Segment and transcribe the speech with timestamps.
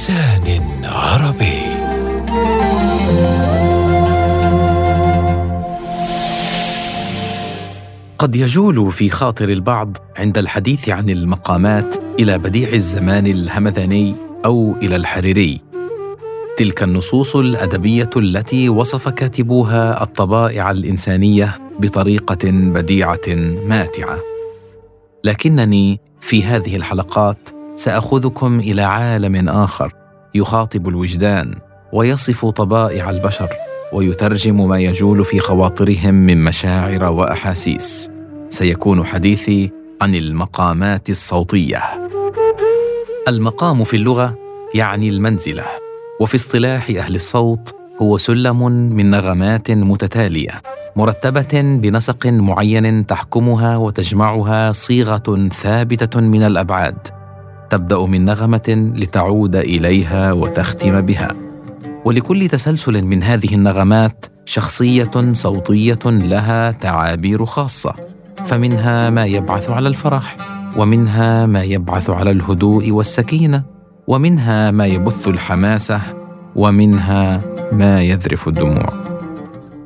[0.00, 1.60] بلسان عربي.
[8.18, 14.96] قد يجول في خاطر البعض عند الحديث عن المقامات إلى بديع الزمان الهمذاني أو إلى
[14.96, 15.60] الحريري.
[16.56, 23.28] تلك النصوص الأدبية التي وصف كاتبوها الطبائع الإنسانية بطريقة بديعة
[23.66, 24.18] ماتعة.
[25.24, 29.92] لكنني في هذه الحلقات سأخذكم إلى عالم آخر
[30.34, 31.54] يخاطب الوجدان
[31.92, 33.48] ويصف طبائع البشر
[33.92, 38.10] ويترجم ما يجول في خواطرهم من مشاعر وأحاسيس.
[38.48, 39.70] سيكون حديثي
[40.02, 41.82] عن المقامات الصوتية.
[43.28, 44.38] المقام في اللغة
[44.74, 45.64] يعني المنزلة
[46.20, 50.62] وفي اصطلاح أهل الصوت هو سلم من نغمات متتالية
[50.96, 57.19] مرتبة بنسق معين تحكمها وتجمعها صيغة ثابتة من الأبعاد.
[57.70, 61.34] تبدأ من نغمة لتعود إليها وتختم بها.
[62.04, 67.94] ولكل تسلسل من هذه النغمات شخصية صوتية لها تعابير خاصة
[68.44, 70.36] فمنها ما يبعث على الفرح
[70.76, 73.62] ومنها ما يبعث على الهدوء والسكينة
[74.06, 76.00] ومنها ما يبث الحماسة
[76.56, 77.40] ومنها
[77.72, 78.86] ما يذرف الدموع.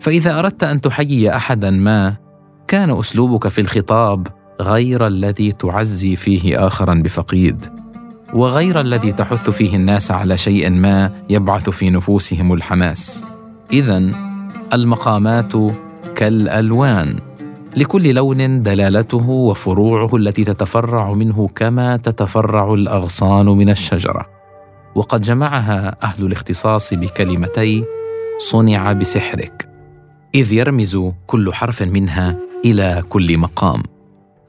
[0.00, 2.16] فإذا أردت أن تحيي احدا ما
[2.68, 4.26] كان أسلوبك في الخطاب
[4.60, 7.66] غير الذي تعزي فيه اخرا بفقيد
[8.34, 13.24] وغير الذي تحث فيه الناس على شيء ما يبعث في نفوسهم الحماس.
[13.72, 14.10] اذا
[14.72, 15.52] المقامات
[16.14, 17.16] كالألوان
[17.76, 24.26] لكل لون دلالته وفروعه التي تتفرع منه كما تتفرع الأغصان من الشجرة.
[24.94, 27.84] وقد جمعها أهل الاختصاص بكلمتي
[28.38, 29.68] صنع بسحرك
[30.34, 33.82] إذ يرمز كل حرف منها إلى كل مقام.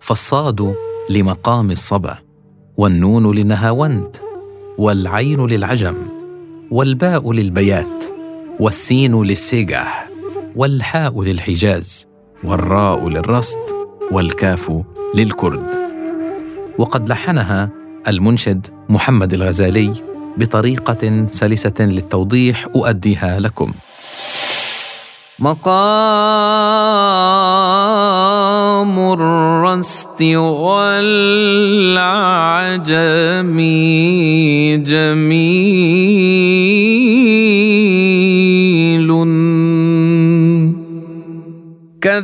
[0.02, 0.76] فالصاد
[1.10, 2.18] لمقام الصبا
[2.78, 4.18] والنون للنهاوند
[4.78, 5.96] والعين للعجم
[6.72, 8.04] والباء للبيات
[8.60, 9.84] والسين للسيجه
[10.56, 12.08] والحاء للحجاز
[12.44, 13.60] والراء للرصد
[14.12, 14.82] والكاف
[15.16, 15.66] للكرد.
[16.78, 17.70] وقد لحنها
[18.08, 19.92] المنشد محمد الغزالي
[20.38, 23.74] بطريقة سلسة للتوضيح أؤديها لكم.
[25.42, 25.74] مقام
[29.14, 31.18] الرست والعجم
[34.86, 35.82] جميل.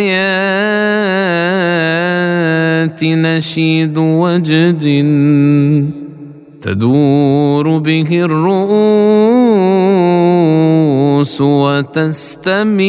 [3.05, 4.85] نشيد وجد
[6.63, 9.01] تدور به الرؤوس
[11.41, 12.83] وتستميل.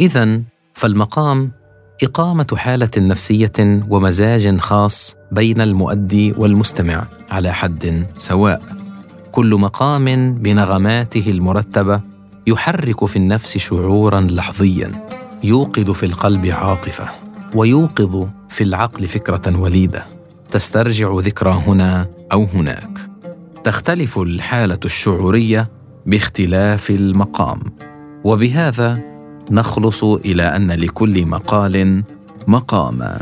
[0.00, 0.40] اذا
[0.76, 1.52] فالمقام
[2.02, 3.52] إقامة حالة نفسية
[3.88, 8.62] ومزاج خاص بين المؤدي والمستمع على حد سواء.
[9.32, 12.00] كل مقام بنغماته المرتبة
[12.46, 14.92] يحرك في النفس شعورا لحظيا
[15.44, 17.10] يوقظ في القلب عاطفة
[17.54, 20.06] ويوقظ في العقل فكرة وليدة.
[20.50, 22.98] تسترجع ذكرى هنا أو هناك.
[23.64, 25.70] تختلف الحالة الشعورية
[26.06, 27.60] باختلاف المقام.
[28.24, 29.15] وبهذا
[29.50, 32.02] نخلص إلى أن لكل مقال
[32.46, 33.20] مقاما.